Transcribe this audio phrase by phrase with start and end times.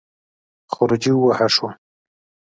[0.73, 1.67] خروجی ووهه شو.